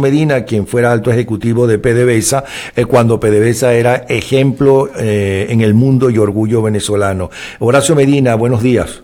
[0.00, 5.74] Medina, quien fuera alto ejecutivo de PDVSA, eh, cuando PDVSA era ejemplo eh, en el
[5.74, 7.30] mundo y orgullo venezolano.
[7.58, 9.02] Horacio Medina, buenos días.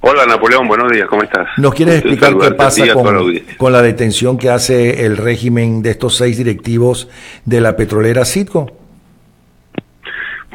[0.00, 1.48] Hola Napoleón, buenos días, ¿cómo estás?
[1.56, 6.16] ¿Nos quieres explicar qué pasa con, con, la detención que hace el régimen de estos
[6.16, 7.08] seis directivos
[7.44, 8.85] de la petrolera Citgo?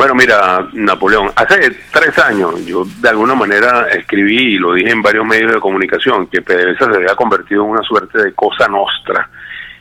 [0.01, 5.03] Bueno, mira, Napoleón, hace tres años yo de alguna manera escribí y lo dije en
[5.03, 9.29] varios medios de comunicación que PDVSA se había convertido en una suerte de cosa nostra.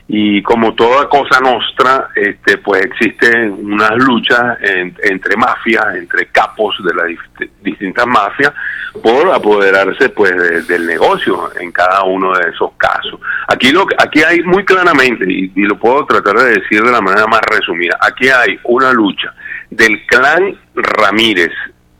[0.07, 6.93] Y como toda cosa nostra, este, pues existen unas luchas entre mafias, entre capos de
[6.93, 7.07] las
[7.63, 8.53] distintas mafias,
[9.01, 13.19] por apoderarse pues del negocio en cada uno de esos casos.
[13.47, 17.25] Aquí lo aquí hay muy claramente y lo puedo tratar de decir de la manera
[17.25, 17.97] más resumida.
[17.99, 19.33] Aquí hay una lucha
[19.71, 21.51] del clan Ramírez,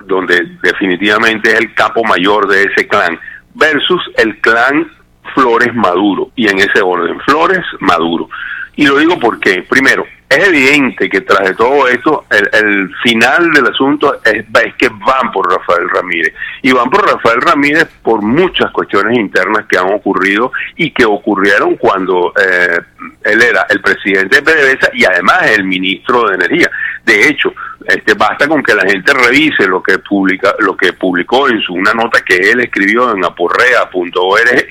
[0.05, 3.20] donde definitivamente es el capo mayor de ese clan,
[3.55, 4.91] versus el clan
[5.34, 8.29] Flores Maduro, y en ese orden, Flores Maduro.
[8.76, 13.68] Y lo digo porque, primero, es evidente que tras de todo esto, el, final del
[13.68, 14.46] asunto es,
[14.77, 16.34] que van por Rafael Ramírez.
[16.62, 21.76] Y van por Rafael Ramírez por muchas cuestiones internas que han ocurrido y que ocurrieron
[21.76, 22.79] cuando eh,
[23.26, 26.71] él era el presidente de PDVSA y además el ministro de Energía.
[27.05, 27.54] De hecho,
[27.85, 31.74] este, basta con que la gente revise lo que publica, lo que publicó en su,
[31.74, 34.68] una nota que él escribió en aporrea.org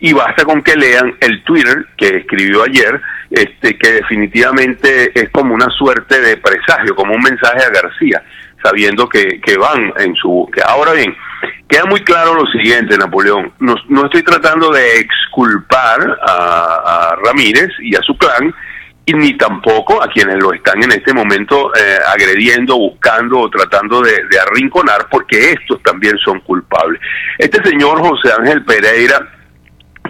[0.00, 5.54] y basta con que lean el Twitter que escribió ayer, este, que definitivamente es como
[5.54, 8.22] una suerte de presagio, como un mensaje a García,
[8.62, 11.14] sabiendo que, que van en su que ahora bien
[11.68, 13.52] queda muy claro lo siguiente Napoleón.
[13.60, 18.52] No, no estoy tratando de exculpar a Ramírez y a su clan
[19.06, 24.02] y ni tampoco a quienes lo están en este momento eh, agrediendo, buscando o tratando
[24.02, 27.00] de, arrinconar, porque estos también son culpables.
[27.38, 29.26] Este señor José Ángel Pereira,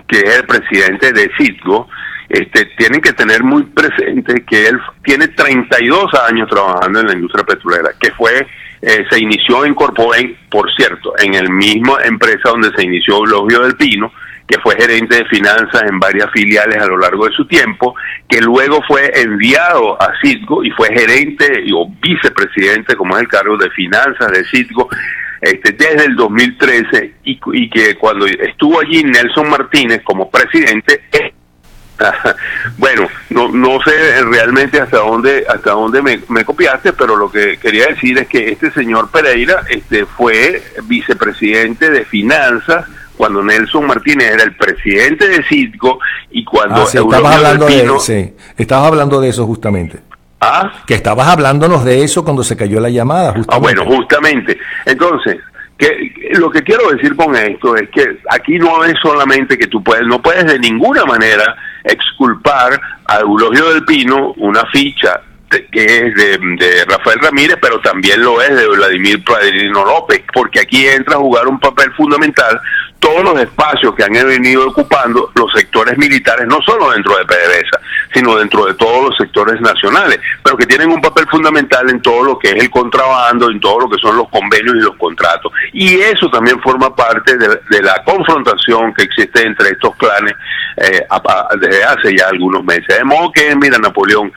[0.07, 1.89] que es el presidente de Citgo,
[2.29, 7.45] este, tienen que tener muy presente que él tiene 32 años trabajando en la industria
[7.45, 8.47] petrolera, que fue
[8.83, 13.61] eh, se inició en Corpoen, por cierto, en el mismo empresa donde se inició Blogio
[13.61, 14.11] del Pino,
[14.51, 17.95] que fue gerente de finanzas en varias filiales a lo largo de su tiempo,
[18.29, 23.57] que luego fue enviado a Citgo y fue gerente o vicepresidente, como es el cargo
[23.57, 24.89] de finanzas de Citgo,
[25.41, 31.01] este, desde el 2013 y, y que cuando estuvo allí Nelson Martínez como presidente,
[32.77, 37.57] bueno, no, no sé realmente hasta dónde hasta dónde me, me, copiaste, pero lo que
[37.59, 42.87] quería decir es que este señor Pereira este, fue vicepresidente de finanzas
[43.21, 45.99] cuando Nelson Martínez era el presidente de Citgo
[46.31, 49.99] y cuando ah, estabas hablando de, estabas hablando de eso justamente.
[50.41, 50.73] ¿Ah?
[50.87, 53.35] Que estabas hablándonos de eso cuando se cayó la llamada.
[53.35, 53.55] Justamente.
[53.55, 54.59] Ah, bueno, justamente.
[54.87, 55.37] Entonces,
[55.77, 59.85] que, lo que quiero decir con esto es que aquí no es solamente que tú
[59.85, 61.55] puedes, no puedes de ninguna manera
[61.85, 65.21] exculpar a Eulogio del Pino una ficha
[65.73, 70.87] que es de, Rafael Ramírez, pero también lo es de Vladimir Padrino López, porque aquí
[70.87, 72.61] entra a jugar un papel fundamental
[73.01, 77.81] todos los espacios que han venido ocupando los sectores militares, no solo dentro de PDVSA,
[78.15, 82.23] sino dentro de todos los sectores nacionales, pero que tienen un papel fundamental en todo
[82.23, 85.51] lo que es el contrabando, en todo lo que son los convenios y los contratos.
[85.73, 90.35] Y eso también forma parte de, la confrontación que existe entre estos clanes
[90.77, 91.07] eh,
[91.59, 92.87] desde hace ya algunos meses.
[92.87, 94.31] De modo que, mira, Napoleón,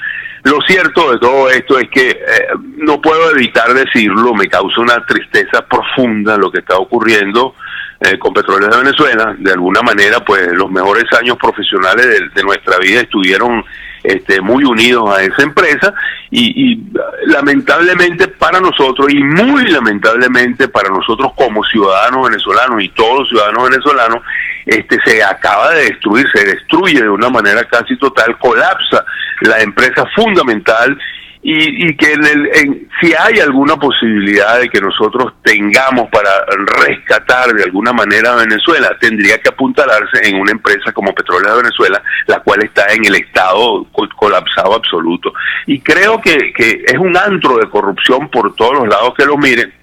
[0.43, 2.47] lo cierto de todo esto es que eh,
[2.77, 7.55] no puedo evitar decirlo, me causa una tristeza profunda lo que está ocurriendo
[7.99, 9.35] eh, con Petróleos de Venezuela.
[9.37, 13.63] De alguna manera, pues los mejores años profesionales de, nuestra vida estuvieron
[14.03, 15.93] este, muy unidos a esa empresa
[16.29, 16.83] y, y,
[17.27, 23.69] lamentablemente para nosotros y muy lamentablemente para nosotros como ciudadanos venezolanos y todos los ciudadanos
[23.69, 24.21] venezolanos,
[24.65, 29.05] este, se acaba de destruir, se destruye de una manera casi total, colapsa
[29.41, 30.97] la empresa fundamental
[31.43, 36.29] y, y que en el, en, si hay alguna posibilidad de que nosotros tengamos para
[36.85, 41.63] rescatar de alguna manera a Venezuela, tendría que apuntalarse en una empresa como Petróleo de
[41.63, 43.85] Venezuela, la cual está en el estado
[44.15, 45.33] colapsado absoluto.
[45.67, 49.37] Y creo que, que es un antro de corrupción por todos los lados que lo
[49.37, 49.82] miren.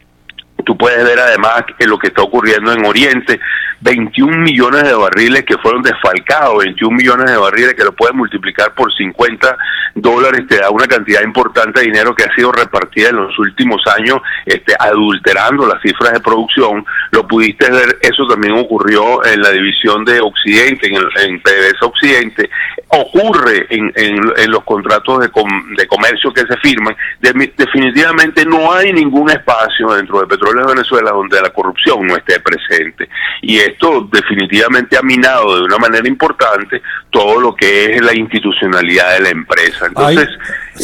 [0.64, 3.40] Tú puedes ver además que lo que está ocurriendo en Oriente,
[3.80, 8.74] 21 millones de barriles que fueron desfalcados, 21 millones de barriles que lo pueden multiplicar
[8.74, 9.56] por 50
[9.94, 13.82] dólares, te da una cantidad importante de dinero que ha sido repartida en los últimos
[13.98, 16.84] años, este, adulterando las cifras de producción.
[17.10, 22.50] Lo pudiste ver, eso también ocurrió en la división de Occidente, en, en PDVSA Occidente.
[22.88, 25.30] ocurre en, en, los contratos de,
[25.76, 31.10] de, comercio que se firman, definitivamente no hay ningún espacio dentro de Petróleo de Venezuela
[31.12, 33.08] donde la corrupción no esté presente.
[33.42, 39.14] Y esto definitivamente ha minado de una manera importante todo lo que es la institucionalidad
[39.14, 39.86] de la empresa.
[39.86, 40.28] Entonces,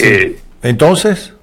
[0.00, 1.35] eh, entonces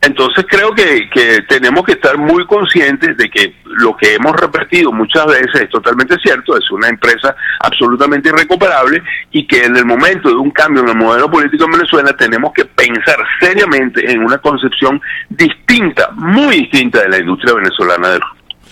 [0.00, 4.92] entonces creo que, que, tenemos que estar muy conscientes de que lo que hemos repetido
[4.92, 9.02] muchas veces es totalmente cierto, es una empresa absolutamente irrecuperable
[9.32, 12.52] y que en el momento de un cambio en el modelo político en Venezuela tenemos
[12.52, 15.00] que pensar seriamente en una concepción
[15.30, 18.22] distinta, muy distinta de la industria venezolana del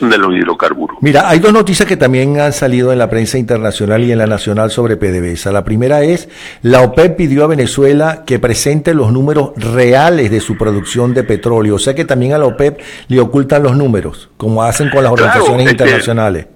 [0.01, 0.99] de los hidrocarburos.
[1.01, 4.27] Mira, hay dos noticias que también han salido en la prensa internacional y en la
[4.27, 5.53] nacional sobre PDVSA.
[5.53, 6.29] La primera es,
[6.63, 11.77] la OPEP pidió a Venezuela que presente los números reales de su producción de petróleo.
[11.77, 15.13] O sea que también a la OPEP le ocultan los números, como hacen con las
[15.13, 16.47] organizaciones internacionales.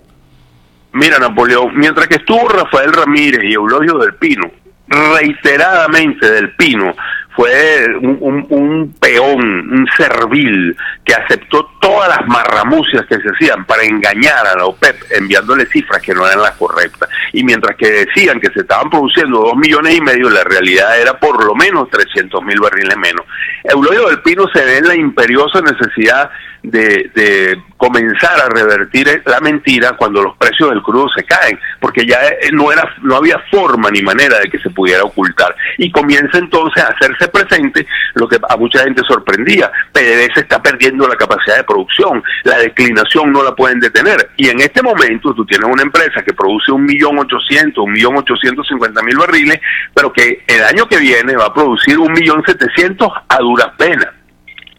[0.93, 4.51] mira, Napoleón, mientras que estuvo Rafael Ramírez y Eulogio del Pino,
[4.89, 6.95] reiteradamente del Pino,
[7.35, 13.85] fue un, un, peón, un servil que aceptó todas las marramucias que se hacían para
[13.85, 17.09] engañar a la OPEP, enviándole cifras que no eran las correctas.
[17.33, 21.19] Y mientras que decían que se estaban produciendo dos millones y medio, la realidad era
[21.19, 23.25] por lo menos 300 mil barriles menos.
[23.65, 26.31] Eulogio del Pino se ve en la imperiosa necesidad
[26.63, 32.05] de, de, comenzar a revertir la mentira cuando los precios del crudo se caen, porque
[32.07, 35.91] ya eh, no era no había forma ni manera de que se pudiera ocultar y
[35.91, 36.95] comienza entonces a
[37.29, 42.59] presente lo que a mucha gente sorprendía, PDVSA está perdiendo la capacidad de producción, la
[42.59, 44.31] declinación no la pueden detener.
[44.37, 48.17] Y en este momento tú tienes una empresa que produce un millón ochocientos, un millón
[48.17, 49.61] ochocientos cincuenta mil barriles,
[49.95, 54.09] pero que el año que viene va a producir un millón setecientos a duras penas.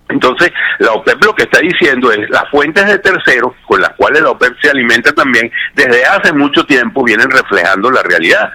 [0.09, 4.21] Entonces, la OPEP lo que está diciendo es las fuentes de terceros con las cuales
[4.21, 8.51] la OPEP se alimenta también, desde hace mucho tiempo vienen reflejando la realidad.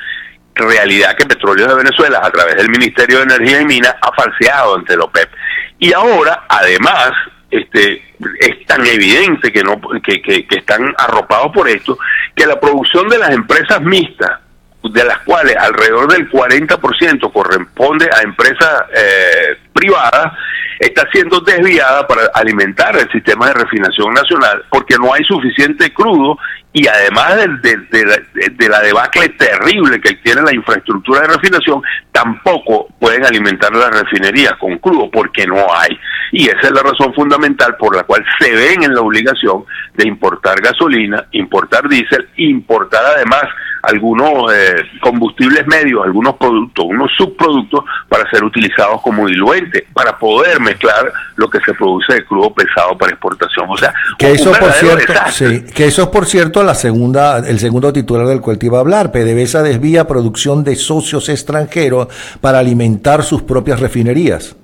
[0.57, 4.77] Realidad que Petróleo de Venezuela, a través del Ministerio de Energía y Minas, ha falseado
[4.77, 5.29] ante la OPEP.
[5.79, 7.13] Y ahora, además,
[7.51, 8.03] este,
[8.41, 11.99] es tan evidente que, no, que, que, están arropados por esto,
[12.35, 14.41] que la producción de las empresas mixtas,
[14.93, 20.33] de las cuales alrededor del 40% corresponde a empresas eh, privadas,
[20.79, 26.39] está siendo desviada para alimentar el sistema de refinación nacional porque no hay suficiente crudo
[26.73, 31.81] y además de, la, debacle terrible que tiene la infraestructura de refinación,
[32.13, 35.99] tampoco pueden alimentar las refinerías con crudo porque no hay.
[36.33, 40.07] Y esa es la razón fundamental por la cual se ven en la obligación de
[40.07, 43.45] importar gasolina, importar diésel, importar además
[43.87, 50.61] algunos eh, combustibles medios, algunos productos, unos subproductos para ser utilizados como diluente, para poder
[50.61, 53.67] mezclar lo que se produce de crudo pesado para exportación.
[53.69, 55.13] O sea, que eso por cierto,
[55.75, 58.81] que eso es por cierto la segunda, el segundo titular del cual te iba a
[58.81, 59.13] hablar.
[59.13, 62.09] PDVSA desvía producción de socios extranjeros
[62.41, 64.57] para alimentar sus propias refinerías.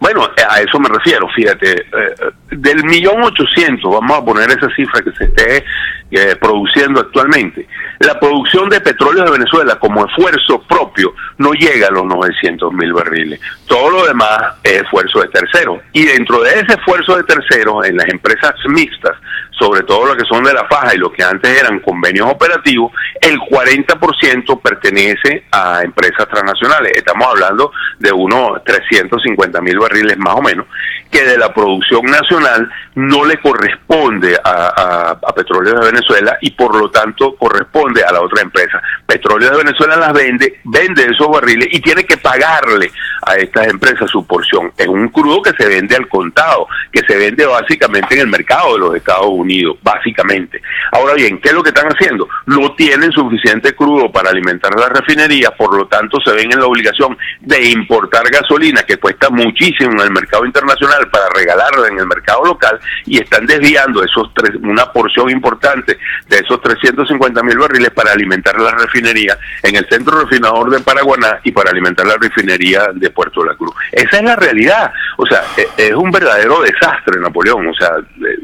[0.00, 2.14] Bueno, a eso me refiero, fíjate, eh,
[2.50, 5.64] del millón ochocientos, vamos a poner esa cifra que se esté
[6.10, 7.66] eh, produciendo actualmente,
[7.98, 12.92] la producción de petróleo de Venezuela como esfuerzo propio no llega a los 900 mil
[12.92, 13.40] barriles.
[13.66, 15.80] Todo lo demás es esfuerzo de terceros.
[15.92, 19.16] Y dentro de ese esfuerzo de terceros, en las empresas mixtas,
[19.58, 22.92] sobre todo lo que son de la faja y lo que antes eran convenios operativos,
[23.20, 26.92] el 40% pertenece a empresas transnacionales.
[26.94, 30.66] Estamos hablando de unos 350 mil barriles más o menos,
[31.10, 36.74] que de la producción nacional no le corresponde a, a, Petróleo de Venezuela y por
[36.74, 38.82] lo tanto corresponde a la otra empresa.
[39.06, 42.90] Petróleo de Venezuela las vende, vende esos barriles y tiene que pagarle
[43.24, 44.72] a estas empresas su porción.
[44.76, 48.72] Es un crudo que se vende al contado, que se vende básicamente en el mercado
[48.72, 50.60] de los Estados Unidos, básicamente.
[50.90, 52.28] Ahora bien, ¿qué es lo que están haciendo?
[52.46, 56.66] No tienen suficiente crudo para alimentar las refinerías, por lo tanto se ven en la
[56.66, 62.06] obligación de importar gasolina que cuesta muchísimo en el mercado internacional para regalarla en el
[62.06, 67.90] mercado local y están desviando esos tres, una porción importante de esos 350 mil barriles
[67.90, 72.88] para alimentar la refinería en el centro refinador de Paraguaná y para alimentar la refinería
[72.94, 73.74] de Puerto de la Cruz.
[73.92, 74.92] Esa es la realidad.
[75.16, 77.68] O sea, e, es un verdadero desastre, Napoleón.
[77.68, 77.90] O sea,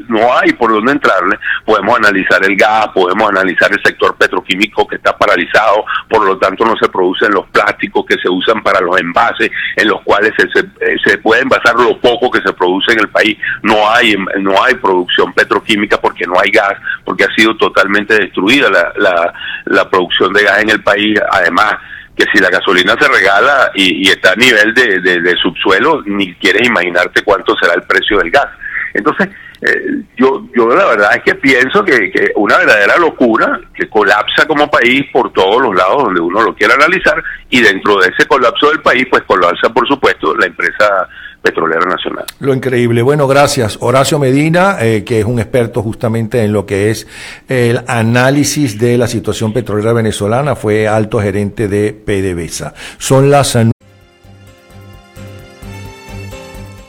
[0.07, 1.37] no hay por dónde entrarle.
[1.65, 6.65] Podemos analizar el gas, podemos analizar el sector petroquímico que está paralizado, por lo tanto
[6.65, 10.49] no se producen los plásticos que se usan para los envases, en los cuales se,
[10.49, 13.37] se, eh, se puede envasar lo poco que se produce en el país.
[13.63, 18.69] No hay no hay producción petroquímica porque no hay gas, porque ha sido totalmente destruida
[18.69, 19.33] la, la,
[19.65, 21.19] la producción de gas en el país.
[21.31, 21.75] Además,
[22.15, 26.67] que si la gasolina se regala y, está a nivel de, de, subsuelo, ni quieres
[26.67, 28.47] imaginarte cuánto será el precio del gas.
[28.93, 29.29] Entonces,
[29.61, 34.45] eh, yo, yo la verdad es que pienso que, que una verdadera locura que colapsa
[34.47, 38.27] como país por todos los lados donde uno lo quiera analizar y dentro de ese
[38.27, 41.07] colapso del país pues colapsa por supuesto la empresa
[41.45, 42.25] petrolera nacional.
[42.39, 43.03] Lo increíble.
[43.03, 43.77] Bueno, gracias.
[43.79, 47.05] Horacio Medina, eh, que es un experto justamente en lo que es
[47.47, 52.73] el análisis de la situación petrolera venezolana, fue alto gerente de PDVSA.
[52.97, 53.55] Son las...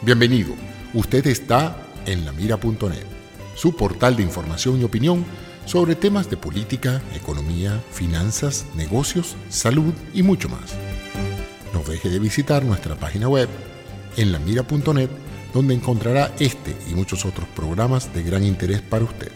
[0.01, 0.55] Bienvenido.
[0.95, 3.05] Usted está en lamira.net,
[3.55, 5.27] su portal de información y opinión
[5.67, 10.75] sobre temas de política, economía, finanzas, negocios, salud y mucho más.
[11.75, 13.49] No deje de visitar nuestra página web
[14.17, 15.11] en lamira.net,
[15.53, 19.31] donde encontrará este y muchos otros programas de gran interés para usted.